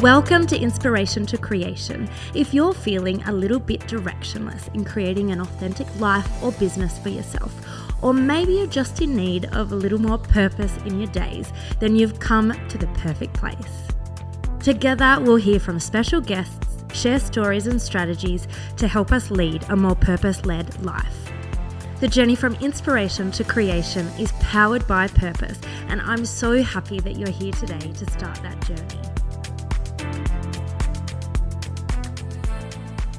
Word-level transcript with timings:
Welcome 0.00 0.46
to 0.46 0.58
Inspiration 0.58 1.26
to 1.26 1.36
Creation. 1.36 2.08
If 2.34 2.54
you're 2.54 2.72
feeling 2.72 3.22
a 3.24 3.32
little 3.32 3.58
bit 3.58 3.80
directionless 3.80 4.74
in 4.74 4.82
creating 4.82 5.30
an 5.30 5.42
authentic 5.42 5.86
life 6.00 6.26
or 6.42 6.52
business 6.52 6.98
for 6.98 7.10
yourself, 7.10 7.54
or 8.02 8.14
maybe 8.14 8.54
you're 8.54 8.66
just 8.66 9.02
in 9.02 9.14
need 9.14 9.44
of 9.54 9.72
a 9.72 9.76
little 9.76 10.00
more 10.00 10.16
purpose 10.16 10.74
in 10.86 10.98
your 10.98 11.10
days, 11.10 11.52
then 11.80 11.96
you've 11.96 12.18
come 12.18 12.50
to 12.68 12.78
the 12.78 12.86
perfect 12.94 13.34
place. 13.34 13.88
Together, 14.60 15.18
we'll 15.20 15.36
hear 15.36 15.60
from 15.60 15.78
special 15.78 16.22
guests, 16.22 16.82
share 16.94 17.20
stories 17.20 17.66
and 17.66 17.80
strategies 17.80 18.48
to 18.78 18.88
help 18.88 19.12
us 19.12 19.30
lead 19.30 19.62
a 19.68 19.76
more 19.76 19.96
purpose 19.96 20.46
led 20.46 20.82
life. 20.82 21.30
The 22.00 22.08
journey 22.08 22.36
from 22.36 22.54
inspiration 22.54 23.30
to 23.32 23.44
creation 23.44 24.06
is 24.18 24.32
powered 24.40 24.86
by 24.86 25.08
purpose, 25.08 25.60
and 25.88 26.00
I'm 26.00 26.24
so 26.24 26.62
happy 26.62 27.00
that 27.00 27.18
you're 27.18 27.28
here 27.28 27.52
today 27.52 27.92
to 27.92 28.10
start 28.10 28.40
that 28.42 28.58
journey. 28.66 29.09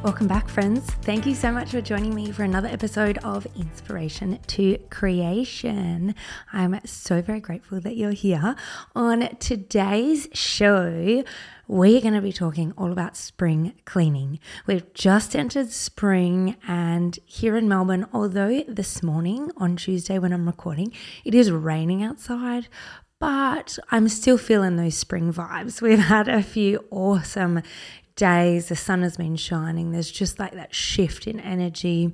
Welcome 0.03 0.27
back, 0.27 0.49
friends. 0.49 0.83
Thank 1.03 1.27
you 1.27 1.35
so 1.35 1.51
much 1.51 1.69
for 1.69 1.79
joining 1.79 2.15
me 2.15 2.31
for 2.31 2.41
another 2.41 2.67
episode 2.69 3.19
of 3.19 3.45
Inspiration 3.55 4.39
to 4.47 4.79
Creation. 4.89 6.15
I'm 6.51 6.79
so 6.85 7.21
very 7.21 7.39
grateful 7.39 7.79
that 7.81 7.95
you're 7.95 8.09
here. 8.09 8.55
On 8.95 9.35
today's 9.37 10.27
show, 10.33 11.23
we're 11.67 12.01
going 12.01 12.15
to 12.15 12.21
be 12.21 12.33
talking 12.33 12.73
all 12.79 12.91
about 12.91 13.15
spring 13.15 13.73
cleaning. 13.85 14.39
We've 14.65 14.91
just 14.95 15.35
entered 15.35 15.69
spring, 15.69 16.55
and 16.67 17.19
here 17.27 17.55
in 17.55 17.69
Melbourne, 17.69 18.07
although 18.11 18.63
this 18.67 19.03
morning 19.03 19.51
on 19.57 19.75
Tuesday 19.75 20.17
when 20.17 20.33
I'm 20.33 20.47
recording, 20.47 20.93
it 21.23 21.35
is 21.35 21.51
raining 21.51 22.01
outside, 22.01 22.67
but 23.19 23.77
I'm 23.91 24.09
still 24.09 24.39
feeling 24.39 24.77
those 24.77 24.97
spring 24.97 25.31
vibes. 25.31 25.79
We've 25.79 25.99
had 25.99 26.27
a 26.27 26.41
few 26.41 26.85
awesome 26.89 27.61
days, 28.15 28.67
the 28.67 28.75
sun 28.75 29.01
has 29.01 29.17
been 29.17 29.35
shining. 29.35 29.91
There's 29.91 30.11
just 30.11 30.39
like 30.39 30.53
that 30.53 30.73
shift 30.73 31.27
in 31.27 31.39
energy. 31.39 32.13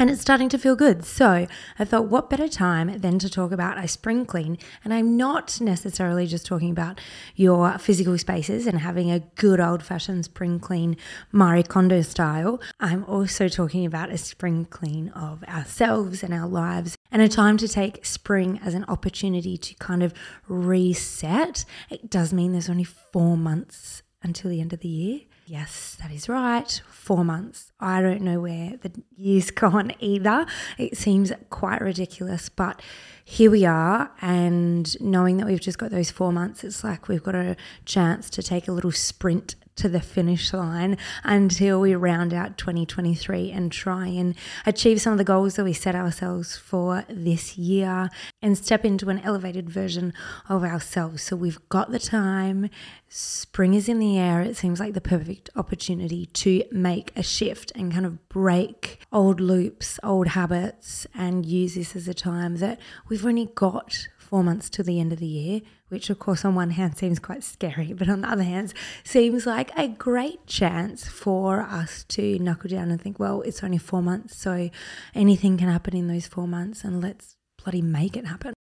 And 0.00 0.08
it's 0.08 0.22
starting 0.22 0.48
to 0.48 0.58
feel 0.58 0.76
good. 0.76 1.04
So 1.04 1.46
I 1.78 1.84
thought, 1.84 2.06
what 2.06 2.30
better 2.30 2.48
time 2.48 3.00
than 3.00 3.18
to 3.18 3.28
talk 3.28 3.52
about 3.52 3.76
a 3.76 3.86
spring 3.86 4.24
clean? 4.24 4.56
And 4.82 4.94
I'm 4.94 5.14
not 5.14 5.60
necessarily 5.60 6.26
just 6.26 6.46
talking 6.46 6.70
about 6.70 6.98
your 7.36 7.76
physical 7.76 8.16
spaces 8.16 8.66
and 8.66 8.78
having 8.78 9.10
a 9.10 9.20
good 9.20 9.60
old 9.60 9.82
fashioned 9.82 10.24
spring 10.24 10.58
clean 10.58 10.96
Marie 11.32 11.62
Kondo 11.62 12.00
style. 12.00 12.62
I'm 12.80 13.04
also 13.04 13.46
talking 13.46 13.84
about 13.84 14.08
a 14.08 14.16
spring 14.16 14.64
clean 14.64 15.10
of 15.10 15.44
ourselves 15.44 16.22
and 16.22 16.32
our 16.32 16.48
lives 16.48 16.96
and 17.12 17.20
a 17.20 17.28
time 17.28 17.58
to 17.58 17.68
take 17.68 18.06
spring 18.06 18.58
as 18.64 18.72
an 18.72 18.86
opportunity 18.88 19.58
to 19.58 19.74
kind 19.74 20.02
of 20.02 20.14
reset. 20.48 21.66
It 21.90 22.08
does 22.08 22.32
mean 22.32 22.52
there's 22.52 22.70
only 22.70 22.84
four 22.84 23.36
months 23.36 24.02
until 24.22 24.50
the 24.50 24.60
end 24.60 24.72
of 24.72 24.80
the 24.80 24.88
year. 24.88 25.20
Yes, 25.46 25.96
that 26.00 26.12
is 26.12 26.28
right. 26.28 26.80
Four 26.90 27.24
months. 27.24 27.72
I 27.80 28.00
don't 28.00 28.20
know 28.20 28.40
where 28.40 28.76
the 28.80 28.92
year's 29.16 29.50
gone 29.50 29.92
either. 29.98 30.46
It 30.78 30.96
seems 30.96 31.32
quite 31.50 31.80
ridiculous, 31.80 32.48
but 32.48 32.80
here 33.24 33.50
we 33.50 33.64
are. 33.64 34.12
And 34.20 35.00
knowing 35.00 35.38
that 35.38 35.46
we've 35.46 35.60
just 35.60 35.78
got 35.78 35.90
those 35.90 36.10
four 36.10 36.32
months, 36.32 36.62
it's 36.62 36.84
like 36.84 37.08
we've 37.08 37.22
got 37.22 37.34
a 37.34 37.56
chance 37.84 38.30
to 38.30 38.42
take 38.42 38.68
a 38.68 38.72
little 38.72 38.92
sprint 38.92 39.56
to 39.80 39.88
the 39.88 40.00
finish 40.00 40.52
line 40.52 40.98
until 41.24 41.80
we 41.80 41.94
round 41.94 42.34
out 42.34 42.58
2023 42.58 43.50
and 43.50 43.72
try 43.72 44.06
and 44.06 44.34
achieve 44.66 45.00
some 45.00 45.12
of 45.12 45.18
the 45.18 45.24
goals 45.24 45.56
that 45.56 45.64
we 45.64 45.72
set 45.72 45.94
ourselves 45.94 46.54
for 46.54 47.04
this 47.08 47.56
year 47.56 48.10
and 48.42 48.58
step 48.58 48.84
into 48.84 49.08
an 49.08 49.20
elevated 49.20 49.70
version 49.70 50.12
of 50.50 50.62
ourselves. 50.62 51.22
So 51.22 51.34
we've 51.34 51.66
got 51.70 51.90
the 51.90 51.98
time. 51.98 52.68
Spring 53.08 53.72
is 53.72 53.88
in 53.88 53.98
the 53.98 54.18
air. 54.18 54.42
It 54.42 54.58
seems 54.58 54.80
like 54.80 54.92
the 54.92 55.00
perfect 55.00 55.48
opportunity 55.56 56.26
to 56.26 56.62
make 56.70 57.10
a 57.16 57.22
shift 57.22 57.72
and 57.74 57.90
kind 57.90 58.04
of 58.04 58.28
break 58.28 59.00
old 59.10 59.40
loops, 59.40 59.98
old 60.02 60.28
habits, 60.28 61.06
and 61.14 61.46
use 61.46 61.74
this 61.74 61.96
as 61.96 62.06
a 62.06 62.14
time 62.14 62.56
that 62.56 62.78
we've 63.08 63.24
only 63.24 63.46
got 63.46 64.08
four 64.18 64.44
months 64.44 64.68
to 64.70 64.82
the 64.82 65.00
end 65.00 65.12
of 65.12 65.18
the 65.18 65.26
year, 65.26 65.60
which, 65.90 66.08
of 66.08 66.18
course, 66.18 66.44
on 66.44 66.54
one 66.54 66.70
hand 66.70 66.96
seems 66.96 67.18
quite 67.18 67.44
scary, 67.44 67.92
but 67.92 68.08
on 68.08 68.22
the 68.22 68.30
other 68.30 68.42
hand, 68.42 68.72
seems 69.04 69.44
like 69.44 69.70
a 69.76 69.88
great 69.88 70.46
chance 70.46 71.06
for 71.06 71.60
us 71.60 72.04
to 72.04 72.38
knuckle 72.38 72.70
down 72.70 72.90
and 72.90 73.00
think, 73.00 73.18
well, 73.18 73.42
it's 73.42 73.62
only 73.62 73.78
four 73.78 74.02
months, 74.02 74.36
so 74.36 74.70
anything 75.14 75.58
can 75.58 75.68
happen 75.68 75.94
in 75.94 76.08
those 76.08 76.26
four 76.26 76.48
months, 76.48 76.82
and 76.82 77.02
let's 77.02 77.36
bloody 77.62 77.82
make 77.82 78.16
it 78.16 78.26
happen. 78.26 78.54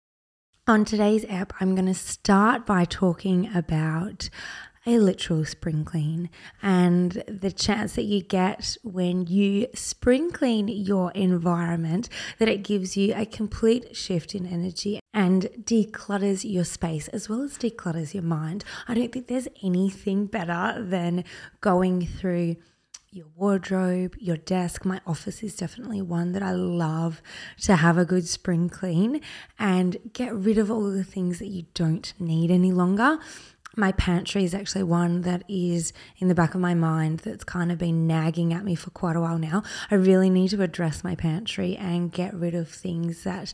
On 0.68 0.84
today's 0.84 1.24
app, 1.26 1.52
I'm 1.60 1.74
going 1.74 1.86
to 1.86 1.94
start 1.94 2.66
by 2.66 2.84
talking 2.84 3.54
about 3.54 4.28
a 4.86 4.98
literal 4.98 5.44
spring 5.44 5.84
clean 5.84 6.30
and 6.62 7.24
the 7.26 7.50
chance 7.50 7.94
that 7.96 8.04
you 8.04 8.22
get 8.22 8.76
when 8.84 9.26
you 9.26 9.66
spring 9.74 10.30
clean 10.30 10.68
your 10.68 11.10
environment 11.12 12.08
that 12.38 12.48
it 12.48 12.62
gives 12.62 12.96
you 12.96 13.12
a 13.16 13.26
complete 13.26 13.96
shift 13.96 14.34
in 14.34 14.46
energy 14.46 15.00
and 15.12 15.48
declutters 15.62 16.50
your 16.50 16.64
space 16.64 17.08
as 17.08 17.28
well 17.28 17.42
as 17.42 17.58
declutters 17.58 18.14
your 18.14 18.22
mind. 18.22 18.64
I 18.86 18.94
don't 18.94 19.12
think 19.12 19.26
there's 19.26 19.48
anything 19.62 20.26
better 20.26 20.80
than 20.82 21.24
going 21.60 22.06
through 22.06 22.56
your 23.16 23.26
wardrobe, 23.34 24.14
your 24.18 24.36
desk. 24.36 24.84
My 24.84 25.00
office 25.06 25.42
is 25.42 25.56
definitely 25.56 26.02
one 26.02 26.32
that 26.32 26.42
I 26.42 26.52
love 26.52 27.22
to 27.62 27.76
have 27.76 27.96
a 27.96 28.04
good 28.04 28.28
spring 28.28 28.68
clean 28.68 29.22
and 29.58 29.96
get 30.12 30.34
rid 30.34 30.58
of 30.58 30.70
all 30.70 30.90
the 30.90 31.04
things 31.04 31.38
that 31.38 31.46
you 31.46 31.64
don't 31.72 32.12
need 32.18 32.50
any 32.50 32.72
longer 32.72 33.18
my 33.76 33.92
pantry 33.92 34.42
is 34.44 34.54
actually 34.54 34.82
one 34.82 35.20
that 35.22 35.44
is 35.48 35.92
in 36.18 36.28
the 36.28 36.34
back 36.34 36.54
of 36.54 36.60
my 36.60 36.74
mind 36.74 37.20
that's 37.20 37.44
kind 37.44 37.70
of 37.70 37.78
been 37.78 38.06
nagging 38.06 38.52
at 38.52 38.64
me 38.64 38.74
for 38.74 38.90
quite 38.90 39.16
a 39.16 39.20
while 39.20 39.38
now. 39.38 39.62
I 39.90 39.96
really 39.96 40.30
need 40.30 40.48
to 40.50 40.62
address 40.62 41.04
my 41.04 41.14
pantry 41.14 41.76
and 41.76 42.10
get 42.10 42.34
rid 42.34 42.54
of 42.54 42.68
things 42.68 43.24
that 43.24 43.52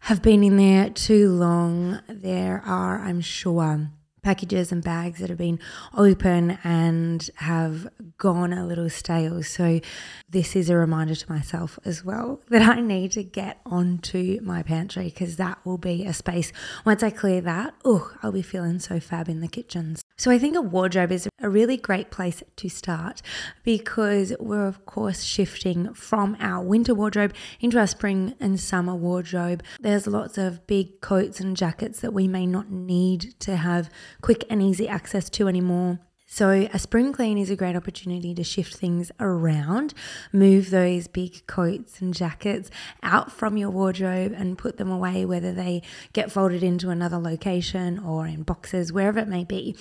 have 0.00 0.22
been 0.22 0.42
in 0.42 0.56
there 0.56 0.90
too 0.90 1.30
long. 1.30 2.00
There 2.08 2.62
are, 2.66 2.98
I'm 2.98 3.20
sure, 3.20 3.90
packages 4.22 4.72
and 4.72 4.82
bags 4.82 5.20
that 5.20 5.28
have 5.28 5.38
been 5.38 5.58
open 5.96 6.58
and 6.64 7.30
have 7.36 7.88
gone 8.18 8.52
a 8.52 8.66
little 8.66 8.90
stale. 8.90 9.42
So, 9.42 9.80
this 10.28 10.54
is 10.54 10.70
a 10.70 10.76
reminder 10.76 11.14
to 11.14 11.32
myself 11.32 11.78
as 11.84 12.04
well 12.04 12.40
that 12.48 12.62
I 12.62 12.80
need 12.80 13.12
to 13.12 13.22
get 13.22 13.60
onto 13.66 14.40
my 14.42 14.62
pantry 14.62 15.04
because 15.04 15.36
that 15.36 15.58
will 15.64 15.78
be 15.78 16.04
a 16.04 16.12
space. 16.12 16.52
Once 16.84 17.02
I 17.02 17.10
clear 17.10 17.40
that, 17.40 17.74
oh, 17.84 18.12
I'll 18.22 18.32
be 18.32 18.42
feeling 18.42 18.78
so 18.78 19.00
fab 19.00 19.28
in 19.28 19.40
the 19.40 19.48
kitchens. 19.48 20.02
So, 20.16 20.30
I 20.30 20.38
think 20.38 20.56
a 20.56 20.60
wardrobe 20.60 21.12
is 21.12 21.28
a 21.40 21.48
really 21.48 21.76
great 21.76 22.10
place 22.10 22.42
to 22.56 22.68
start 22.68 23.22
because 23.64 24.34
we're, 24.38 24.66
of 24.66 24.84
course, 24.86 25.22
shifting 25.22 25.94
from 25.94 26.36
our 26.40 26.62
winter 26.62 26.94
wardrobe 26.94 27.34
into 27.60 27.78
our 27.78 27.86
spring 27.86 28.34
and 28.40 28.60
summer 28.60 28.94
wardrobe. 28.94 29.62
There's 29.80 30.06
lots 30.06 30.36
of 30.38 30.66
big 30.66 31.00
coats 31.00 31.40
and 31.40 31.56
jackets 31.56 32.00
that 32.00 32.12
we 32.12 32.28
may 32.28 32.46
not 32.46 32.70
need 32.70 33.38
to 33.40 33.56
have 33.56 33.90
quick 34.20 34.44
and 34.50 34.62
easy 34.62 34.88
access 34.88 35.28
to 35.30 35.48
anymore. 35.48 36.00
So, 36.32 36.68
a 36.72 36.78
spring 36.78 37.12
clean 37.12 37.38
is 37.38 37.50
a 37.50 37.56
great 37.56 37.74
opportunity 37.74 38.34
to 38.34 38.44
shift 38.44 38.76
things 38.76 39.10
around, 39.18 39.94
move 40.32 40.70
those 40.70 41.08
big 41.08 41.44
coats 41.48 42.00
and 42.00 42.14
jackets 42.14 42.70
out 43.02 43.32
from 43.32 43.56
your 43.56 43.70
wardrobe 43.70 44.32
and 44.36 44.56
put 44.56 44.76
them 44.76 44.92
away, 44.92 45.24
whether 45.24 45.52
they 45.52 45.82
get 46.12 46.30
folded 46.30 46.62
into 46.62 46.90
another 46.90 47.18
location 47.18 47.98
or 47.98 48.28
in 48.28 48.44
boxes, 48.44 48.92
wherever 48.92 49.18
it 49.18 49.26
may 49.26 49.42
be. 49.42 49.74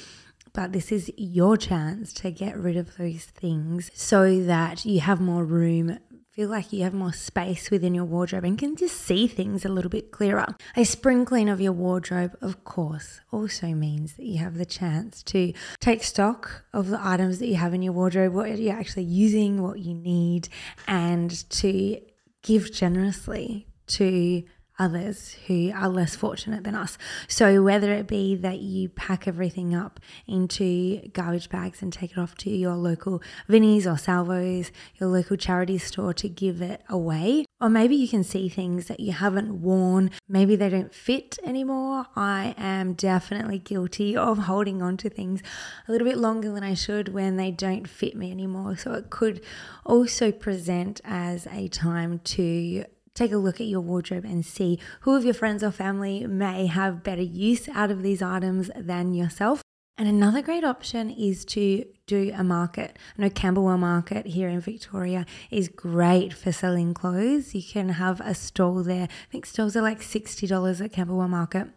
But 0.51 0.73
this 0.73 0.91
is 0.91 1.11
your 1.15 1.55
chance 1.55 2.11
to 2.13 2.31
get 2.31 2.57
rid 2.57 2.77
of 2.77 2.97
those 2.97 3.25
things 3.25 3.91
so 3.93 4.41
that 4.41 4.85
you 4.85 5.01
have 5.01 5.21
more 5.21 5.45
room 5.45 5.99
feel 6.39 6.47
like 6.47 6.71
you 6.71 6.83
have 6.83 6.93
more 6.93 7.11
space 7.11 7.69
within 7.69 7.93
your 7.93 8.05
wardrobe 8.05 8.45
and 8.45 8.57
can 8.57 8.73
just 8.73 8.95
see 8.95 9.27
things 9.27 9.65
a 9.65 9.67
little 9.67 9.89
bit 9.89 10.09
clearer. 10.09 10.55
A 10.77 10.85
spring 10.85 11.25
clean 11.25 11.49
of 11.49 11.59
your 11.59 11.73
wardrobe, 11.73 12.37
of 12.39 12.63
course, 12.63 13.19
also 13.29 13.67
means 13.73 14.13
that 14.13 14.25
you 14.25 14.37
have 14.37 14.57
the 14.57 14.65
chance 14.65 15.21
to 15.23 15.51
take 15.81 16.01
stock 16.01 16.63
of 16.71 16.87
the 16.87 17.05
items 17.05 17.39
that 17.39 17.47
you 17.47 17.55
have 17.55 17.73
in 17.73 17.81
your 17.81 17.91
wardrobe, 17.91 18.31
what 18.31 18.57
you're 18.57 18.73
actually 18.73 19.03
using, 19.03 19.61
what 19.61 19.79
you 19.79 19.93
need, 19.93 20.47
and 20.87 21.29
to 21.49 21.99
give 22.41 22.71
generously 22.71 23.67
to 23.87 24.41
others 24.79 25.35
who 25.47 25.71
are 25.75 25.89
less 25.89 26.15
fortunate 26.15 26.63
than 26.63 26.73
us. 26.73 26.97
So, 27.27 27.61
whether 27.61 27.91
it 27.91 28.07
be 28.07 28.35
that 28.37 28.59
you 28.59 28.89
pack 28.89 29.27
everything 29.27 29.75
up 29.75 29.99
into 30.25 31.07
garbage 31.09 31.49
bags 31.49 31.81
and 31.81 31.91
take 31.91 32.11
it 32.11 32.17
off 32.17 32.35
to 32.35 32.49
your 32.49 32.75
local 32.75 33.21
Vinnie's 33.47 33.85
or 33.85 33.97
Salvos, 33.97 34.71
your 34.95 35.09
local 35.09 35.35
charity 35.35 35.77
store 35.77 36.13
to 36.13 36.29
give 36.29 36.61
it 36.61 36.81
away, 36.89 37.45
or 37.59 37.69
maybe 37.69 37.95
you 37.95 38.07
can 38.07 38.23
see 38.23 38.47
things 38.47 38.87
that 38.87 39.01
you 39.01 39.11
haven't 39.11 39.61
worn, 39.61 40.11
maybe 40.29 40.55
they 40.55 40.69
don't 40.69 40.93
fit 40.93 41.37
anymore. 41.43 42.07
I 42.15 42.55
am 42.57 42.93
definitely 42.93 43.59
guilty 43.59 44.15
of 44.29 44.37
holding 44.39 44.81
on 44.81 44.95
to 44.97 45.09
things 45.09 45.41
a 45.87 45.91
little 45.91 46.07
bit 46.07 46.17
longer 46.17 46.51
than 46.51 46.63
I 46.63 46.73
should 46.73 47.09
when 47.09 47.35
they 47.35 47.51
don't 47.51 47.87
fit 47.87 48.15
me 48.15 48.31
anymore. 48.31 48.77
So, 48.77 48.93
it 48.93 49.09
could 49.09 49.41
also 49.85 50.31
present 50.31 51.01
as 51.03 51.47
a 51.51 51.67
time 51.67 52.19
to 52.19 52.85
take 53.13 53.31
a 53.31 53.37
look 53.37 53.59
at 53.59 53.67
your 53.67 53.81
wardrobe 53.81 54.25
and 54.25 54.45
see 54.45 54.79
who 55.01 55.15
of 55.15 55.25
your 55.25 55.33
friends 55.33 55.63
or 55.63 55.71
family 55.71 56.25
may 56.27 56.67
have 56.67 57.03
better 57.03 57.21
use 57.21 57.67
out 57.69 57.91
of 57.91 58.03
these 58.03 58.21
items 58.21 58.69
than 58.75 59.13
yourself. 59.13 59.61
And 59.97 60.07
another 60.07 60.41
great 60.41 60.63
option 60.63 61.09
is 61.09 61.43
to 61.45 61.85
do 62.07 62.31
a 62.33 62.41
market. 62.41 62.95
I 63.17 63.21
know 63.21 63.29
Camberwell 63.29 63.77
Market 63.77 64.27
here 64.27 64.47
in 64.47 64.61
Victoria 64.61 65.25
is 65.51 65.67
great 65.67 66.33
for 66.33 66.53
selling 66.53 66.93
clothes. 66.93 67.53
You 67.53 67.61
can 67.61 67.89
have 67.89 68.21
a 68.21 68.33
stall 68.33 68.81
there. 68.81 69.03
I 69.03 69.31
think 69.31 69.45
stalls 69.45 69.75
are 69.75 69.81
like 69.81 69.99
$60 69.99 70.81
at 70.81 70.93
Camberwell 70.93 71.27
Market. 71.27 71.67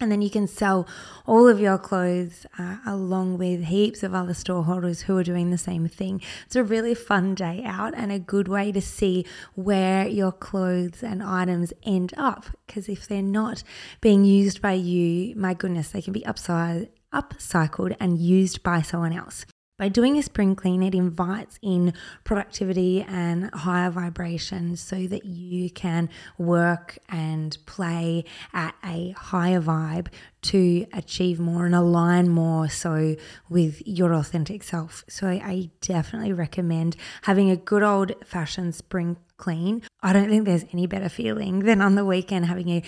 And 0.00 0.10
then 0.10 0.22
you 0.22 0.30
can 0.30 0.46
sell 0.46 0.86
all 1.26 1.48
of 1.48 1.60
your 1.60 1.78
clothes 1.78 2.46
uh, 2.58 2.78
along 2.86 3.38
with 3.38 3.64
heaps 3.64 4.02
of 4.02 4.14
other 4.14 4.34
storeholders 4.34 5.02
who 5.02 5.16
are 5.16 5.24
doing 5.24 5.50
the 5.50 5.58
same 5.58 5.88
thing. 5.88 6.20
It's 6.46 6.56
a 6.56 6.64
really 6.64 6.94
fun 6.94 7.34
day 7.34 7.62
out 7.64 7.94
and 7.96 8.10
a 8.10 8.18
good 8.18 8.48
way 8.48 8.72
to 8.72 8.80
see 8.80 9.24
where 9.54 10.06
your 10.06 10.32
clothes 10.32 11.02
and 11.02 11.22
items 11.22 11.72
end 11.82 12.12
up. 12.16 12.46
Because 12.66 12.88
if 12.88 13.06
they're 13.06 13.22
not 13.22 13.62
being 14.00 14.24
used 14.24 14.60
by 14.60 14.72
you, 14.72 15.34
my 15.36 15.54
goodness, 15.54 15.90
they 15.90 16.02
can 16.02 16.12
be 16.12 16.26
upside, 16.26 16.88
upcycled 17.12 17.96
and 18.00 18.18
used 18.18 18.62
by 18.62 18.82
someone 18.82 19.12
else. 19.12 19.44
By 19.78 19.88
doing 19.88 20.18
a 20.18 20.22
spring 20.22 20.54
clean, 20.54 20.82
it 20.82 20.94
invites 20.94 21.58
in 21.62 21.94
productivity 22.24 23.02
and 23.02 23.52
higher 23.54 23.90
vibrations 23.90 24.80
so 24.80 25.06
that 25.06 25.24
you 25.24 25.70
can 25.70 26.10
work 26.36 26.98
and 27.08 27.56
play 27.64 28.24
at 28.52 28.74
a 28.84 29.12
higher 29.16 29.60
vibe 29.60 30.08
to 30.42 30.86
achieve 30.92 31.40
more 31.40 31.64
and 31.64 31.74
align 31.74 32.28
more 32.28 32.68
so 32.68 33.16
with 33.48 33.82
your 33.86 34.12
authentic 34.12 34.62
self. 34.62 35.04
So 35.08 35.26
I 35.28 35.70
definitely 35.80 36.34
recommend 36.34 36.96
having 37.22 37.50
a 37.50 37.56
good 37.56 37.82
old 37.82 38.12
fashioned 38.24 38.74
spring 38.74 39.16
clean. 39.38 39.82
I 40.02 40.12
don't 40.12 40.28
think 40.28 40.44
there's 40.44 40.66
any 40.72 40.86
better 40.86 41.08
feeling 41.08 41.58
than 41.64 41.80
on 41.80 41.94
the 41.94 42.04
weekend 42.04 42.46
having 42.46 42.68
a 42.68 42.82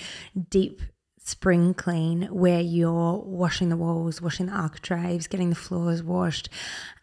deep 0.51 0.83
spring 1.27 1.73
clean 1.73 2.25
where 2.25 2.61
you're 2.61 3.17
washing 3.25 3.71
the 3.71 3.79
walls, 3.79 4.21
washing 4.21 4.45
the 4.45 4.53
architraves, 4.53 5.27
getting 5.27 5.49
the 5.49 5.57
floors 5.57 6.03
washed, 6.03 6.51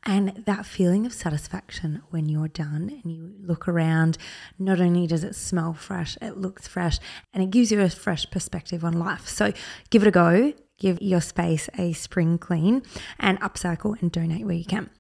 and 0.04 0.44
that 0.46 0.64
feeling 0.64 1.08
of 1.08 1.14
satisfaction 1.14 2.04
when 2.12 2.30
you're 2.30 2.48
done 2.48 3.02
and 3.04 3.12
you 3.12 3.34
look 3.42 3.68
around. 3.68 4.20
Not 4.60 4.80
only 4.80 5.08
does 5.08 5.24
it 5.24 5.36
smell 5.36 5.74
fresh, 5.74 6.20
it 6.22 6.38
looks 6.38 6.68
fresh, 6.68 7.00
and 7.34 7.42
it 7.42 7.50
gives 7.50 7.72
you 7.72 7.82
a 7.82 7.90
fresh 7.90 8.30
perspective 8.30 8.86
on 8.86 8.94
life. 8.94 9.28
So 9.28 9.54
give 9.90 10.04
it 10.04 10.08
a 10.08 10.12
go. 10.12 10.54
Give 10.78 11.02
your 11.02 11.22
space 11.22 11.68
a 11.78 11.94
spring 11.94 12.38
clean 12.38 12.84
and 13.20 13.40
upcycle 13.42 14.00
and 14.02 14.12
donate 14.12 14.46
where 14.46 14.56
you 14.56 14.66
can. 14.66 14.92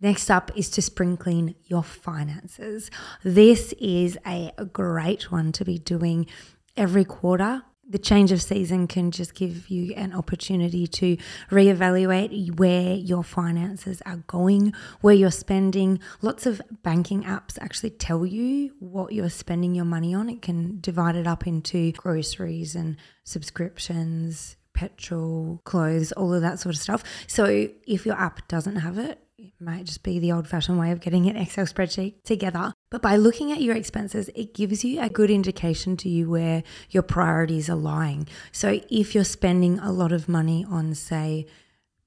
Next 0.00 0.30
up 0.30 0.50
is 0.56 0.68
to 0.70 0.82
spring 0.82 1.18
clean 1.18 1.54
your 1.64 1.82
finances. 1.82 2.90
This 3.22 3.74
is 3.74 4.18
a 4.26 4.50
great 4.72 5.30
one 5.30 5.52
to 5.52 5.64
be 5.64 5.78
doing 5.78 6.26
every 6.74 7.04
quarter 7.04 7.62
the 7.92 7.98
change 7.98 8.32
of 8.32 8.40
season 8.40 8.86
can 8.86 9.10
just 9.10 9.34
give 9.34 9.68
you 9.68 9.92
an 9.94 10.14
opportunity 10.14 10.86
to 10.86 11.18
reevaluate 11.50 12.58
where 12.58 12.94
your 12.94 13.22
finances 13.22 14.02
are 14.06 14.24
going, 14.26 14.72
where 15.02 15.14
you're 15.14 15.30
spending. 15.30 16.00
Lots 16.22 16.46
of 16.46 16.62
banking 16.82 17.22
apps 17.24 17.58
actually 17.60 17.90
tell 17.90 18.24
you 18.24 18.72
what 18.78 19.12
you're 19.12 19.28
spending 19.28 19.74
your 19.74 19.84
money 19.84 20.14
on. 20.14 20.30
It 20.30 20.40
can 20.40 20.80
divide 20.80 21.16
it 21.16 21.26
up 21.26 21.46
into 21.46 21.92
groceries 21.92 22.74
and 22.74 22.96
subscriptions, 23.24 24.56
petrol, 24.72 25.60
clothes, 25.64 26.12
all 26.12 26.32
of 26.32 26.40
that 26.40 26.58
sort 26.60 26.74
of 26.74 26.80
stuff. 26.80 27.04
So 27.26 27.68
if 27.86 28.06
your 28.06 28.16
app 28.16 28.48
doesn't 28.48 28.76
have 28.76 28.96
it, 28.96 29.18
it 29.42 29.52
might 29.58 29.86
just 29.86 30.04
be 30.04 30.20
the 30.20 30.30
old 30.30 30.46
fashioned 30.46 30.78
way 30.78 30.92
of 30.92 31.00
getting 31.00 31.28
an 31.28 31.36
Excel 31.36 31.64
spreadsheet 31.64 32.22
together. 32.22 32.72
But 32.92 33.02
by 33.02 33.16
looking 33.16 33.50
at 33.50 33.60
your 33.60 33.74
expenses, 33.74 34.30
it 34.36 34.54
gives 34.54 34.84
you 34.84 35.00
a 35.00 35.08
good 35.08 35.32
indication 35.32 35.96
to 35.96 36.08
you 36.08 36.30
where 36.30 36.62
your 36.90 37.02
priorities 37.02 37.68
are 37.68 37.76
lying. 37.76 38.28
So 38.52 38.80
if 38.88 39.16
you're 39.16 39.24
spending 39.24 39.80
a 39.80 39.90
lot 39.90 40.12
of 40.12 40.28
money 40.28 40.64
on, 40.70 40.94
say, 40.94 41.46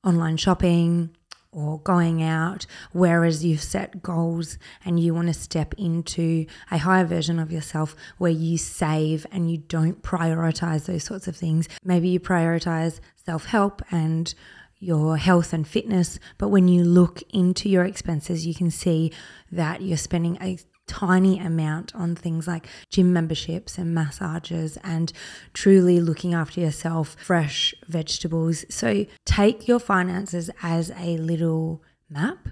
online 0.01 0.37
shopping, 0.37 1.13
or 1.51 1.79
going 1.79 2.21
out, 2.21 2.65
whereas 2.91 3.43
you've 3.43 3.61
set 3.61 4.03
goals 4.03 4.57
and 4.83 4.99
you 4.99 5.13
want 5.13 5.27
to 5.27 5.33
step 5.33 5.73
into 5.77 6.45
a 6.69 6.77
higher 6.77 7.05
version 7.05 7.39
of 7.39 7.49
yourself 7.49 7.95
where 8.17 8.31
you 8.31 8.57
save 8.57 9.25
and 9.31 9.49
you 9.49 9.57
don't 9.57 10.03
prioritize 10.03 10.85
those 10.85 11.05
sorts 11.05 11.29
of 11.29 11.35
things. 11.35 11.69
Maybe 11.83 12.09
you 12.09 12.19
prioritize 12.19 12.99
self 13.25 13.45
help 13.45 13.81
and 13.89 14.33
your 14.79 15.17
health 15.17 15.53
and 15.53 15.67
fitness, 15.67 16.19
but 16.37 16.49
when 16.49 16.67
you 16.67 16.83
look 16.83 17.21
into 17.29 17.69
your 17.69 17.85
expenses, 17.85 18.45
you 18.45 18.53
can 18.53 18.69
see 18.69 19.11
that 19.51 19.81
you're 19.81 19.97
spending 19.97 20.37
a 20.41 20.57
tiny 20.87 21.39
amount 21.39 21.95
on 21.95 22.15
things 22.15 22.47
like 22.47 22.67
gym 22.89 23.11
memberships 23.11 23.77
and 23.77 23.93
massages 23.93 24.77
and 24.83 25.11
truly 25.53 25.99
looking 25.99 26.33
after 26.33 26.61
yourself, 26.61 27.15
fresh 27.19 27.73
vegetables. 27.87 28.65
So 28.69 29.05
take 29.25 29.67
your 29.67 29.79
finances 29.79 30.49
as 30.61 30.91
a 30.97 31.17
little 31.17 31.81
map. 32.09 32.49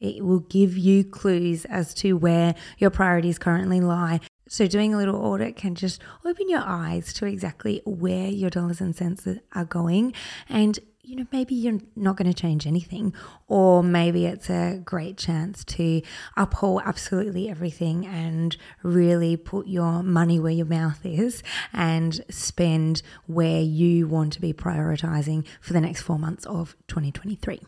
It 0.00 0.24
will 0.24 0.40
give 0.40 0.76
you 0.76 1.04
clues 1.04 1.64
as 1.66 1.94
to 1.94 2.14
where 2.14 2.54
your 2.78 2.90
priorities 2.90 3.38
currently 3.38 3.80
lie. 3.80 4.20
So, 4.48 4.66
doing 4.66 4.92
a 4.92 4.98
little 4.98 5.16
audit 5.16 5.56
can 5.56 5.76
just 5.76 6.02
open 6.26 6.50
your 6.50 6.62
eyes 6.62 7.12
to 7.14 7.26
exactly 7.26 7.80
where 7.86 8.28
your 8.28 8.50
dollars 8.50 8.80
and 8.80 8.94
cents 8.94 9.26
are 9.54 9.64
going 9.64 10.12
and 10.48 10.78
you 11.04 11.16
know, 11.16 11.26
maybe 11.32 11.54
you're 11.54 11.80
not 11.96 12.16
going 12.16 12.32
to 12.32 12.40
change 12.40 12.64
anything, 12.64 13.12
or 13.48 13.82
maybe 13.82 14.24
it's 14.24 14.48
a 14.48 14.80
great 14.84 15.16
chance 15.16 15.64
to 15.64 16.00
uphold 16.36 16.82
absolutely 16.84 17.48
everything 17.48 18.06
and 18.06 18.56
really 18.84 19.36
put 19.36 19.66
your 19.66 20.02
money 20.04 20.38
where 20.38 20.52
your 20.52 20.66
mouth 20.66 21.04
is 21.04 21.42
and 21.72 22.24
spend 22.30 23.02
where 23.26 23.60
you 23.60 24.06
want 24.06 24.32
to 24.32 24.40
be 24.40 24.52
prioritizing 24.52 25.44
for 25.60 25.72
the 25.72 25.80
next 25.80 26.02
four 26.02 26.20
months 26.20 26.46
of 26.46 26.76
2023. 26.86 27.60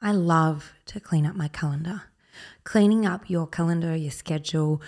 I 0.00 0.12
love 0.12 0.72
to 0.86 1.00
clean 1.00 1.26
up 1.26 1.34
my 1.34 1.48
calendar. 1.48 2.02
Cleaning 2.62 3.04
up 3.04 3.28
your 3.28 3.46
calendar, 3.46 3.94
your 3.96 4.10
schedule 4.12 4.80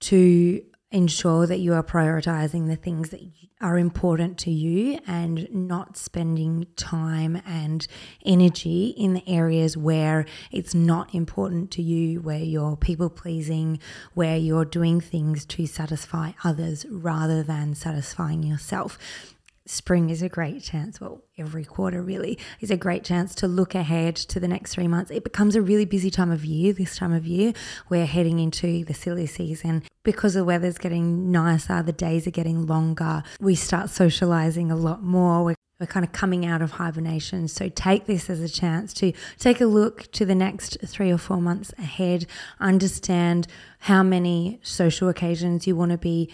to 0.00 0.62
ensure 0.92 1.46
that 1.46 1.58
you 1.58 1.74
are 1.74 1.82
prioritizing 1.82 2.68
the 2.68 2.76
things 2.76 3.10
that 3.10 3.20
are 3.60 3.76
important 3.76 4.38
to 4.38 4.50
you 4.50 4.98
and 5.06 5.48
not 5.52 5.96
spending 5.96 6.66
time 6.76 7.42
and 7.44 7.86
energy 8.24 8.88
in 8.96 9.14
the 9.14 9.28
areas 9.28 9.76
where 9.76 10.24
it's 10.52 10.74
not 10.74 11.12
important 11.14 11.70
to 11.72 11.82
you, 11.82 12.20
where 12.20 12.38
you're 12.38 12.76
people 12.76 13.10
pleasing, 13.10 13.80
where 14.14 14.36
you're 14.36 14.64
doing 14.64 15.00
things 15.00 15.44
to 15.44 15.66
satisfy 15.66 16.32
others 16.44 16.86
rather 16.88 17.42
than 17.42 17.74
satisfying 17.74 18.42
yourself 18.42 18.98
spring 19.66 20.10
is 20.10 20.22
a 20.22 20.28
great 20.28 20.62
chance, 20.62 21.00
well, 21.00 21.22
every 21.36 21.64
quarter 21.64 22.02
really 22.02 22.38
is 22.60 22.70
a 22.70 22.76
great 22.76 23.04
chance 23.04 23.34
to 23.36 23.48
look 23.48 23.74
ahead 23.74 24.16
to 24.16 24.40
the 24.40 24.48
next 24.48 24.74
three 24.74 24.88
months. 24.88 25.10
It 25.10 25.24
becomes 25.24 25.56
a 25.56 25.62
really 25.62 25.84
busy 25.84 26.10
time 26.10 26.30
of 26.30 26.44
year 26.44 26.72
this 26.72 26.96
time 26.96 27.12
of 27.12 27.26
year. 27.26 27.52
We're 27.88 28.06
heading 28.06 28.38
into 28.38 28.84
the 28.84 28.94
silly 28.94 29.26
season. 29.26 29.82
Because 30.02 30.34
the 30.34 30.44
weather's 30.44 30.78
getting 30.78 31.32
nicer, 31.32 31.82
the 31.82 31.92
days 31.92 32.28
are 32.28 32.30
getting 32.32 32.64
longer, 32.66 33.24
we 33.40 33.56
start 33.56 33.90
socializing 33.90 34.70
a 34.70 34.76
lot 34.76 35.02
more. 35.02 35.44
We're 35.44 35.56
we're 35.78 35.86
kind 35.86 36.06
of 36.06 36.12
coming 36.12 36.46
out 36.46 36.62
of 36.62 36.72
hibernation. 36.72 37.48
So 37.48 37.68
take 37.68 38.06
this 38.06 38.30
as 38.30 38.40
a 38.40 38.48
chance 38.48 38.94
to 38.94 39.12
take 39.38 39.60
a 39.60 39.66
look 39.66 40.10
to 40.12 40.24
the 40.24 40.34
next 40.34 40.78
three 40.86 41.10
or 41.10 41.18
four 41.18 41.36
months 41.38 41.74
ahead, 41.78 42.26
understand 42.58 43.46
how 43.80 44.02
many 44.02 44.58
social 44.62 45.08
occasions 45.10 45.66
you 45.66 45.76
want 45.76 45.92
to 45.92 45.98
be 45.98 46.30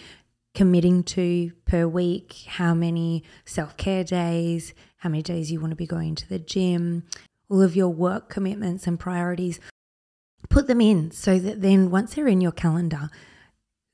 committing 0.53 1.03
to 1.03 1.51
per 1.65 1.87
week, 1.87 2.45
how 2.47 2.73
many 2.73 3.23
self 3.45 3.75
care 3.77 4.03
days, 4.03 4.73
how 4.97 5.09
many 5.09 5.23
days 5.23 5.51
you 5.51 5.59
want 5.59 5.71
to 5.71 5.75
be 5.75 5.87
going 5.87 6.15
to 6.15 6.29
the 6.29 6.39
gym, 6.39 7.03
all 7.49 7.61
of 7.61 7.75
your 7.75 7.89
work 7.89 8.29
commitments 8.29 8.87
and 8.87 8.99
priorities. 8.99 9.59
Put 10.49 10.67
them 10.67 10.81
in 10.81 11.11
so 11.11 11.39
that 11.39 11.61
then 11.61 11.89
once 11.89 12.15
they're 12.15 12.27
in 12.27 12.41
your 12.41 12.51
calendar, 12.51 13.09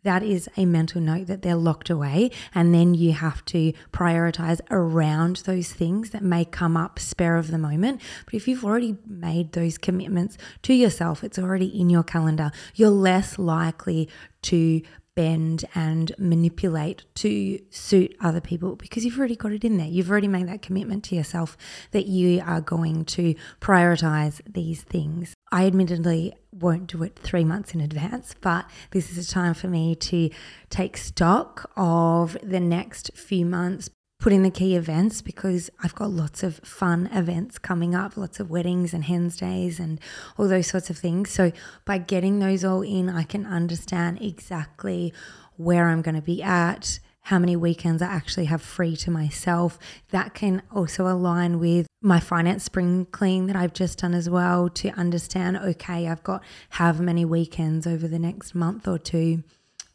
that 0.04 0.24
is 0.24 0.50
a 0.56 0.66
mental 0.66 1.02
note 1.02 1.28
that 1.28 1.42
they're 1.42 1.56
locked 1.56 1.90
away. 1.90 2.32
And 2.56 2.74
then 2.74 2.94
you 2.94 3.14
have 3.14 3.44
to 3.46 3.74
prioritize 3.92 4.62
around 4.72 5.38
those 5.46 5.72
things 5.72 6.12
that 6.12 6.24
may 6.24 6.46
come 6.46 6.78
up 6.78 7.00
spare 7.00 7.38
of 7.38 7.52
the 7.52 7.58
moment. 7.58 8.02
But 8.26 8.34
if 8.34 8.48
you've 8.48 8.66
already 8.66 8.98
made 9.06 9.52
those 9.52 9.78
commitments 9.78 10.38
to 10.64 10.74
yourself, 10.74 11.24
it's 11.24 11.40
already 11.40 11.68
in 11.68 11.90
your 11.90 12.04
calendar, 12.04 12.52
you're 12.76 12.90
less 12.90 13.38
likely 13.38 14.10
to 14.44 14.82
bend 15.20 15.66
and 15.76 16.14
manipulate 16.18 17.04
to 17.14 17.60
suit 17.72 18.16
other 18.22 18.40
people 18.40 18.78
because 18.78 19.04
you've 19.04 19.20
already 19.20 19.36
got 19.36 19.52
it 19.52 19.66
in 19.66 19.76
there. 19.76 19.86
You've 19.86 20.10
already 20.10 20.30
made 20.30 20.48
that 20.48 20.62
commitment 20.62 21.04
to 21.06 21.16
yourself 21.16 21.58
that 21.92 22.06
you 22.06 22.42
are 22.46 22.62
going 22.62 23.04
to 23.04 23.36
prioritize 23.60 24.40
these 24.50 24.82
things. 24.82 25.34
I 25.52 25.66
admittedly 25.68 26.36
won't 26.54 26.88
do 26.88 27.04
it 27.04 27.20
three 27.20 27.44
months 27.44 27.74
in 27.74 27.82
advance, 27.82 28.34
but 28.40 28.66
this 28.92 29.12
is 29.12 29.30
a 29.30 29.30
time 29.30 29.56
for 29.56 29.68
me 29.68 29.94
to 29.96 30.30
take 30.70 30.96
stock 30.96 31.70
of 31.76 32.38
the 32.42 32.62
next 32.62 33.12
few 33.14 33.46
months, 33.46 33.90
put 34.20 34.34
in 34.34 34.44
the 34.44 34.52
key 34.52 34.76
events 34.76 35.22
because 35.22 35.70
I've 35.82 35.96
got 35.96 36.12
lots 36.12 36.44
of 36.44 36.58
fun 36.58 37.08
events 37.14 37.58
coming 37.58 37.96
up, 37.96 38.18
lots 38.18 38.40
of 38.40 38.50
weddings 38.50 38.94
and 38.94 39.06
hens 39.06 39.38
days 39.38 39.80
and 39.80 40.00
all 40.38 40.48
those 40.48 40.68
sorts 40.68 40.90
of 40.90 40.98
things. 40.98 41.32
So 41.32 41.54
by 41.86 42.00
getting 42.00 42.40
those 42.40 42.66
all 42.66 42.82
in, 42.82 43.10
I 43.10 43.24
can 43.24 43.46
understand 43.46 44.22
exactly 44.22 45.14
where 45.56 45.88
I'm 45.88 46.02
going 46.02 46.16
to 46.16 46.22
be 46.22 46.44
at, 46.44 47.00
how 47.24 47.40
many 47.40 47.56
weekends 47.56 48.02
I 48.02 48.08
actually 48.08 48.46
have 48.46 48.62
free 48.62 48.98
to 48.98 49.12
myself. 49.12 49.80
That 50.10 50.34
can 50.34 50.64
also 50.74 51.08
align 51.08 51.58
with 51.58 51.88
my 52.02 52.20
finance 52.20 52.66
spring 52.66 53.08
clean 53.12 53.48
that 53.48 53.56
I've 53.56 53.74
just 53.74 54.00
done 54.00 54.14
as 54.14 54.30
well 54.30 54.68
to 54.70 54.90
understand 54.92 55.58
okay, 55.58 56.08
I've 56.10 56.24
got 56.24 56.44
how 56.72 56.92
many 56.92 57.24
weekends 57.24 57.88
over 57.88 58.08
the 58.08 58.20
next 58.20 58.54
month 58.54 58.86
or 58.86 58.98
two 58.98 59.44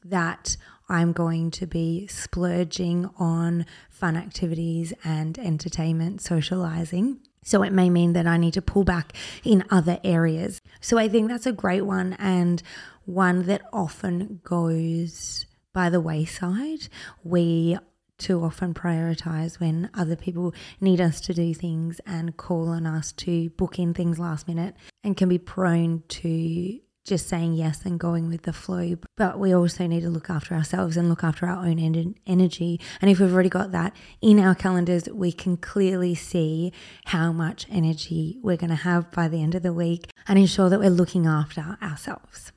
that 0.05 0.57
I'm 0.89 1.13
going 1.13 1.51
to 1.53 1.67
be 1.67 2.07
splurging 2.07 3.11
on 3.19 3.67
fun 3.91 4.17
activities 4.17 4.93
and 5.05 5.39
entertainment, 5.39 6.21
socializing. 6.21 7.21
So 7.43 7.63
it 7.63 7.73
may 7.73 7.91
mean 7.91 8.15
that 8.15 8.27
I 8.27 8.37
need 8.37 8.55
to 8.55 8.63
pull 8.63 8.85
back 8.85 9.13
in 9.45 9.65
other 9.71 9.99
areas. 10.03 10.61
So 10.81 10.99
I 10.99 11.09
think 11.09 11.29
that's 11.29 11.47
a 11.47 11.53
great 11.53 11.83
one 11.83 12.15
and 12.15 12.63
one 13.05 13.45
that 13.45 13.63
often 13.73 14.41
goes 14.45 15.47
by 15.73 15.91
the 15.91 16.01
wayside. 16.01 16.89
We 17.23 17.79
too 18.17 18.43
often 18.43 18.73
prioritize 18.73 19.61
when 19.61 19.91
other 19.93 20.17
people 20.17 20.55
need 20.81 21.01
us 21.01 21.21
to 21.21 21.35
do 21.35 21.53
things 21.53 22.01
and 22.07 22.37
call 22.37 22.69
on 22.69 22.87
us 22.87 23.13
to 23.13 23.51
book 23.51 23.79
in 23.79 23.93
things 23.93 24.19
last 24.19 24.47
minute 24.47 24.75
and 25.03 25.17
can 25.17 25.29
be 25.29 25.39
prone 25.39 26.03
to 26.09 26.81
just 27.05 27.29
saying 27.29 27.53
yes 27.55 27.85
and 27.85 28.01
going 28.01 28.29
with 28.29 28.43
the 28.43 28.53
flow. 28.53 28.97
But 29.17 29.39
we 29.39 29.55
also 29.55 29.87
need 29.87 30.01
to 30.01 30.11
look 30.11 30.31
after 30.31 30.55
ourselves 30.55 30.97
and 30.97 31.09
look 31.09 31.23
after 31.23 31.47
our 31.47 31.65
own 31.65 31.79
en- 31.79 32.15
energy. 32.27 32.81
And 33.01 33.11
if 33.11 33.21
we've 33.21 33.33
already 33.33 33.51
got 33.51 33.73
that 33.73 33.95
in 34.21 34.41
our 34.41 34.55
calendars, 34.55 35.09
we 35.09 35.31
can 35.31 35.57
clearly 35.57 36.15
see 36.15 36.73
how 37.07 37.33
much 37.33 37.67
energy 37.71 38.39
we're 38.43 38.57
going 38.57 38.71
to 38.71 38.77
have 38.77 39.11
by 39.13 39.29
the 39.29 39.43
end 39.43 39.55
of 39.55 39.63
the 39.63 39.73
week 39.73 40.11
and 40.27 40.39
ensure 40.39 40.71
that 40.71 40.81
we're 40.81 40.91
looking 40.91 41.27
after 41.27 41.77
ourselves 41.83 42.53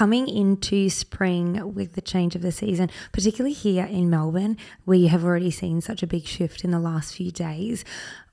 coming 0.00 0.28
into 0.28 0.88
spring 0.88 1.74
with 1.74 1.92
the 1.92 2.00
change 2.00 2.34
of 2.34 2.40
the 2.40 2.52
season, 2.52 2.88
particularly 3.12 3.52
here 3.52 3.84
in 3.84 4.08
Melbourne, 4.08 4.56
we 4.86 5.08
have 5.08 5.24
already 5.24 5.50
seen 5.50 5.82
such 5.82 6.02
a 6.02 6.06
big 6.06 6.24
shift 6.24 6.64
in 6.64 6.70
the 6.70 6.78
last 6.78 7.14
few 7.14 7.30
days. 7.30 7.84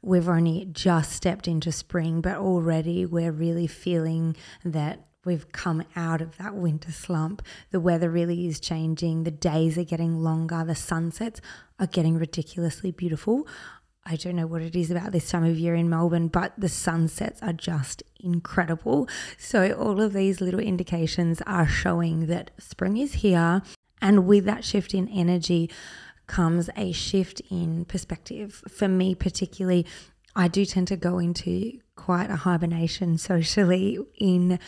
We've 0.02 0.30
only 0.30 0.70
just 0.72 1.12
stepped 1.12 1.48
into 1.48 1.74
spring, 1.74 2.22
but 2.22 2.38
already 2.38 3.06
we're 3.06 3.34
really 3.34 3.68
feeling 3.68 4.38
that 4.64 5.08
we've 5.28 5.52
come 5.52 5.84
out 5.96 6.22
of 6.22 6.38
that 6.38 6.56
winter 6.56 6.92
slump. 6.92 7.44
The 7.72 7.82
weather 7.82 8.10
really 8.10 8.48
is 8.48 8.60
changing. 8.60 9.24
The 9.24 9.32
days 9.32 9.78
are 9.78 9.84
getting 9.84 10.24
longer. 10.24 10.64
The 10.66 10.74
sunsets 10.74 11.42
are 11.80 11.86
getting 11.86 12.18
ridiculously 12.18 12.92
beautiful. 12.92 13.46
I 14.06 14.16
don't 14.16 14.38
know 14.38 14.48
what 14.48 14.62
it 14.62 14.74
is 14.74 14.90
about 14.90 15.12
this 15.12 15.30
time 15.30 15.44
of 15.44 15.60
year 15.60 15.76
in 15.76 15.90
Melbourne, 15.90 16.30
but 16.30 16.54
the 16.58 16.70
sunsets 16.70 17.44
are 17.44 17.52
just 17.52 18.04
incredible. 18.22 19.10
So, 19.38 19.74
all 19.74 20.02
of 20.02 20.14
these 20.14 20.40
little 20.40 20.62
indications 20.62 21.42
are 21.46 21.68
showing 21.68 22.28
that 22.28 22.52
spring 22.58 22.96
is 22.96 23.16
here. 23.16 23.62
And 24.02 24.26
with 24.28 24.46
that 24.46 24.64
shift 24.64 24.94
in 24.94 25.10
energy 25.10 25.70
comes 26.28 26.70
a 26.78 26.94
shift 26.94 27.42
in 27.52 27.84
perspective. 27.84 28.64
For 28.70 28.88
me, 28.88 29.14
particularly, 29.14 29.86
I 30.38 30.48
do 30.48 30.64
tend 30.66 30.88
to 30.88 30.96
go 30.96 31.20
into 31.20 31.80
quite 31.96 32.30
a 32.30 32.38
hibernation 32.38 33.18
socially 33.18 34.00
in 34.18 34.60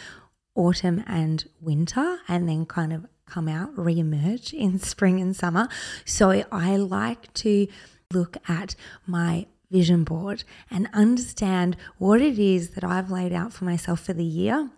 autumn 0.55 1.03
and 1.07 1.47
winter, 1.61 2.19
and 2.27 2.47
then 2.47 2.65
kind 2.65 2.93
of 2.93 3.05
come 3.25 3.47
out, 3.47 3.77
re 3.77 3.99
emerge 3.99 4.53
in 4.53 4.79
spring 4.93 5.19
and 5.19 5.35
summer. 5.35 5.67
So, 6.05 6.43
I 6.51 6.75
like 6.75 7.33
to 7.35 7.67
look 8.11 8.37
at 8.47 8.75
my 9.05 9.45
vision 9.69 10.03
board 10.03 10.43
and 10.71 10.89
understand 10.93 11.77
what 11.97 12.21
it 12.21 12.39
is 12.39 12.71
that 12.71 12.83
I've 12.83 13.11
laid 13.11 13.31
out 13.31 13.53
for 13.53 13.65
myself 13.65 13.99
for 13.99 14.13
the 14.13 14.25
year 14.25 14.71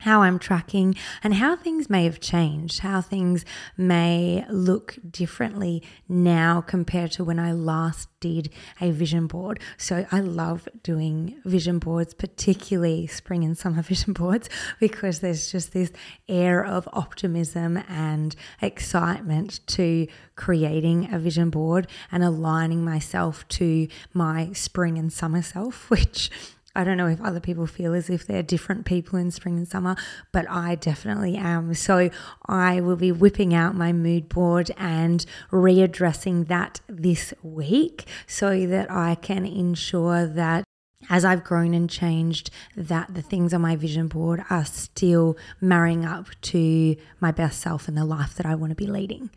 how 0.00 0.22
I'm 0.22 0.38
tracking 0.38 0.94
and 1.22 1.34
how 1.34 1.56
things 1.56 1.88
may 1.88 2.04
have 2.04 2.20
changed, 2.20 2.80
how 2.80 3.00
things 3.00 3.44
may 3.76 4.44
look 4.50 4.98
differently 5.10 5.82
now 6.08 6.60
compared 6.60 7.12
to 7.12 7.24
when 7.24 7.38
I 7.38 7.52
last 7.52 8.08
did 8.20 8.50
a 8.80 8.90
vision 8.90 9.26
board. 9.26 9.58
So 9.78 10.06
I 10.12 10.20
love 10.20 10.68
doing 10.82 11.40
vision 11.44 11.78
boards, 11.78 12.12
particularly 12.12 13.06
spring 13.06 13.42
and 13.42 13.56
summer 13.56 13.82
vision 13.92 14.12
boards, 14.12 14.50
because 14.80 15.20
there's 15.20 15.50
just 15.50 15.72
this 15.72 15.92
air 16.28 16.64
of 16.64 16.88
optimism 16.92 17.82
and 17.88 18.36
excitement 18.60 19.66
to 19.68 20.06
creating 20.34 21.12
a 21.12 21.18
vision 21.18 21.50
board 21.50 21.86
and 22.12 22.22
aligning 22.22 22.84
myself 22.84 23.48
to 23.48 23.88
my 24.12 24.52
spring 24.52 24.98
and 24.98 25.12
summer 25.12 25.42
self, 25.42 25.88
which 25.90 26.30
I 26.76 26.84
don't 26.84 26.96
know 26.96 27.08
if 27.08 27.20
other 27.20 27.40
people 27.40 27.66
feel 27.66 27.94
as 27.94 28.10
if 28.10 28.26
they're 28.26 28.42
different 28.42 28.84
people 28.84 29.18
in 29.18 29.30
spring 29.30 29.56
and 29.56 29.66
summer, 29.66 29.96
but 30.32 30.48
I 30.50 30.74
definitely 30.74 31.36
am. 31.36 31.74
So 31.74 32.10
I 32.46 32.80
will 32.80 32.96
be 32.96 33.12
whipping 33.12 33.54
out 33.54 33.74
my 33.74 33.92
mood 33.92 34.28
board 34.28 34.70
and 34.76 35.24
readdressing 35.50 36.48
that 36.48 36.80
this 36.88 37.32
week 37.42 38.06
so 38.26 38.66
that 38.66 38.90
I 38.90 39.14
can 39.14 39.46
ensure 39.46 40.26
that 40.26 40.64
as 41.08 41.24
I've 41.24 41.44
grown 41.44 41.74
and 41.74 41.88
changed, 41.88 42.50
that 42.76 43.14
the 43.14 43.22
things 43.22 43.54
on 43.54 43.60
my 43.60 43.76
vision 43.76 44.08
board 44.08 44.44
are 44.50 44.64
still 44.64 45.36
marrying 45.60 46.04
up 46.04 46.26
to 46.42 46.96
my 47.20 47.30
best 47.30 47.60
self 47.60 47.88
and 47.88 47.96
the 47.96 48.04
life 48.04 48.34
that 48.34 48.46
I 48.46 48.54
want 48.54 48.70
to 48.70 48.76
be 48.76 48.86
leading. 48.86 49.30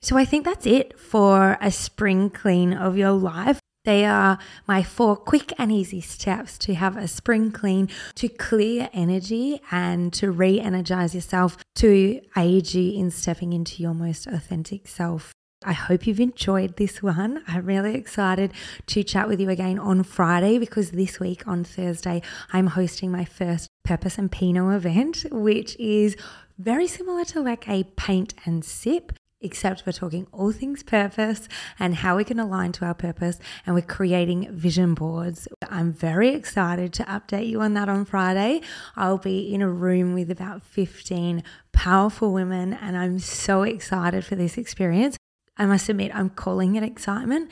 So 0.00 0.16
I 0.16 0.24
think 0.24 0.44
that's 0.44 0.66
it 0.66 0.98
for 0.98 1.58
a 1.60 1.70
spring 1.70 2.30
clean 2.30 2.72
of 2.72 2.96
your 2.96 3.12
life. 3.12 3.60
They 3.88 4.04
are 4.04 4.38
my 4.66 4.82
four 4.82 5.16
quick 5.16 5.54
and 5.56 5.72
easy 5.72 6.02
steps 6.02 6.58
to 6.58 6.74
have 6.74 6.98
a 6.98 7.08
spring 7.08 7.50
clean, 7.50 7.88
to 8.16 8.28
clear 8.28 8.90
energy 8.92 9.62
and 9.70 10.12
to 10.12 10.30
re 10.30 10.60
energize 10.60 11.14
yourself, 11.14 11.56
to 11.76 12.20
aid 12.36 12.74
you 12.74 13.00
in 13.00 13.10
stepping 13.10 13.54
into 13.54 13.82
your 13.82 13.94
most 13.94 14.26
authentic 14.26 14.88
self. 14.88 15.32
I 15.64 15.72
hope 15.72 16.06
you've 16.06 16.20
enjoyed 16.20 16.76
this 16.76 17.02
one. 17.02 17.42
I'm 17.48 17.64
really 17.64 17.94
excited 17.94 18.52
to 18.88 19.02
chat 19.02 19.26
with 19.26 19.40
you 19.40 19.48
again 19.48 19.78
on 19.78 20.02
Friday 20.02 20.58
because 20.58 20.90
this 20.90 21.18
week 21.18 21.48
on 21.48 21.64
Thursday, 21.64 22.20
I'm 22.52 22.66
hosting 22.66 23.10
my 23.10 23.24
first 23.24 23.68
Purpose 23.84 24.18
and 24.18 24.30
Pinot 24.30 24.76
event, 24.76 25.24
which 25.30 25.74
is 25.80 26.14
very 26.58 26.88
similar 26.88 27.24
to 27.24 27.40
like 27.40 27.66
a 27.66 27.84
paint 27.96 28.34
and 28.44 28.62
sip 28.62 29.12
except 29.40 29.84
we're 29.86 29.92
talking 29.92 30.26
all 30.32 30.52
things 30.52 30.82
purpose 30.82 31.48
and 31.78 31.96
how 31.96 32.16
we 32.16 32.24
can 32.24 32.38
align 32.38 32.72
to 32.72 32.84
our 32.84 32.94
purpose 32.94 33.38
and 33.64 33.74
we're 33.74 33.82
creating 33.82 34.50
vision 34.52 34.94
boards. 34.94 35.46
I'm 35.68 35.92
very 35.92 36.30
excited 36.30 36.92
to 36.94 37.04
update 37.04 37.48
you 37.48 37.60
on 37.60 37.74
that 37.74 37.88
on 37.88 38.04
Friday. 38.04 38.62
I'll 38.96 39.18
be 39.18 39.52
in 39.52 39.62
a 39.62 39.68
room 39.70 40.14
with 40.14 40.30
about 40.30 40.62
15 40.62 41.42
powerful 41.72 42.32
women 42.32 42.74
and 42.74 42.96
I'm 42.96 43.18
so 43.18 43.62
excited 43.62 44.24
for 44.24 44.34
this 44.34 44.58
experience. 44.58 45.16
I 45.56 45.66
must 45.66 45.88
admit, 45.88 46.14
I'm 46.14 46.30
calling 46.30 46.76
it 46.76 46.82
excitement. 46.82 47.50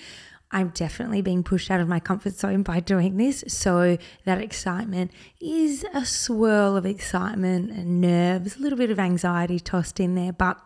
I'm 0.53 0.69
definitely 0.69 1.23
being 1.23 1.43
pushed 1.43 1.73
out 1.73 1.81
of 1.81 1.89
my 1.89 1.99
comfort 1.99 2.35
zone 2.35 2.63
by 2.63 2.79
doing 2.79 3.17
this. 3.17 3.43
So, 3.49 3.99
that 4.25 4.41
excitement 4.41 5.11
is 5.41 5.85
a 5.93 6.05
swirl 6.05 6.77
of 6.77 6.87
excitement 6.87 7.73
and 7.73 8.01
nerves, 8.01 8.57
a 8.57 8.61
little 8.61 8.79
bit 8.79 8.91
of 8.91 9.01
anxiety 9.01 9.59
tossed 9.59 9.99
in 9.99 10.15
there, 10.15 10.33
but 10.33 10.57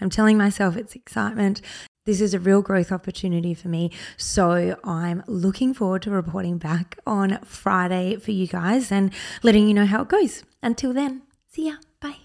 I'm 0.00 0.10
telling 0.10 0.38
myself 0.38 0.76
it's 0.76 0.94
excitement. 0.94 1.60
This 2.06 2.20
is 2.20 2.34
a 2.34 2.40
real 2.40 2.62
growth 2.62 2.90
opportunity 2.90 3.54
for 3.54 3.68
me. 3.68 3.92
So 4.16 4.76
I'm 4.84 5.22
looking 5.26 5.74
forward 5.74 6.02
to 6.02 6.10
reporting 6.10 6.58
back 6.58 6.98
on 7.06 7.38
Friday 7.44 8.16
for 8.16 8.30
you 8.30 8.46
guys 8.46 8.90
and 8.90 9.12
letting 9.42 9.68
you 9.68 9.74
know 9.74 9.86
how 9.86 10.02
it 10.02 10.08
goes. 10.08 10.42
Until 10.62 10.92
then, 10.92 11.22
see 11.46 11.68
ya. 11.68 11.74
Bye. 12.00 12.16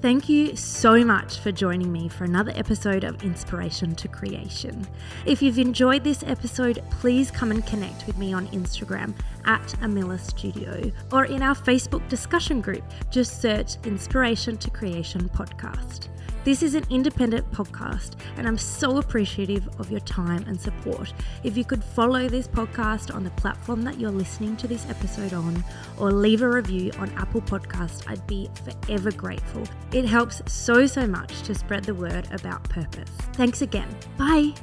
Thank 0.00 0.28
you 0.28 0.54
so 0.54 1.04
much 1.04 1.40
for 1.40 1.50
joining 1.50 1.90
me 1.90 2.08
for 2.08 2.22
another 2.22 2.52
episode 2.54 3.02
of 3.02 3.22
Inspiration 3.24 3.96
to 3.96 4.06
Creation. 4.06 4.86
If 5.26 5.42
you've 5.42 5.58
enjoyed 5.58 6.04
this 6.04 6.22
episode, 6.22 6.82
please 6.90 7.32
come 7.32 7.50
and 7.50 7.66
connect 7.66 8.06
with 8.06 8.16
me 8.16 8.32
on 8.32 8.46
Instagram 8.48 9.12
at 9.44 9.66
Amilla 9.80 10.20
Studio 10.20 10.92
or 11.10 11.24
in 11.24 11.42
our 11.42 11.56
Facebook 11.56 12.08
discussion 12.08 12.60
group. 12.60 12.84
Just 13.10 13.42
search 13.42 13.74
Inspiration 13.84 14.56
to 14.58 14.70
Creation 14.70 15.28
Podcast. 15.30 16.08
This 16.44 16.62
is 16.62 16.74
an 16.74 16.84
independent 16.88 17.50
podcast, 17.50 18.12
and 18.36 18.46
I'm 18.46 18.56
so 18.56 18.98
appreciative 18.98 19.68
of 19.78 19.90
your 19.90 20.00
time 20.00 20.44
and 20.46 20.58
support. 20.58 21.12
If 21.42 21.56
you 21.56 21.64
could 21.64 21.82
follow 21.82 22.28
this 22.28 22.46
podcast 22.46 23.14
on 23.14 23.24
the 23.24 23.30
platform 23.30 23.82
that 23.82 23.98
you're 23.98 24.10
listening 24.10 24.56
to 24.58 24.68
this 24.68 24.88
episode 24.88 25.34
on, 25.34 25.62
or 25.98 26.12
leave 26.12 26.42
a 26.42 26.48
review 26.48 26.92
on 26.98 27.10
Apple 27.16 27.42
Podcast, 27.42 28.08
I'd 28.08 28.26
be 28.26 28.48
forever 28.64 29.10
grateful. 29.10 29.64
It 29.92 30.04
helps 30.04 30.40
so, 30.50 30.86
so 30.86 31.06
much 31.06 31.42
to 31.42 31.54
spread 31.54 31.84
the 31.84 31.94
word 31.94 32.28
about 32.32 32.62
purpose. 32.70 33.10
Thanks 33.34 33.60
again. 33.60 33.88
Bye. 34.16 34.54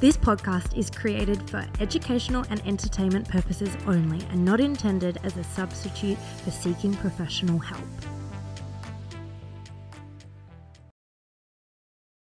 This 0.00 0.16
podcast 0.16 0.76
is 0.76 0.90
created 0.90 1.48
for 1.48 1.64
educational 1.78 2.44
and 2.50 2.60
entertainment 2.66 3.28
purposes 3.28 3.74
only 3.86 4.26
and 4.30 4.44
not 4.44 4.60
intended 4.60 5.18
as 5.22 5.36
a 5.36 5.44
substitute 5.44 6.18
for 6.44 6.50
seeking 6.50 6.92
professional 6.94 7.60
help. 7.60 7.86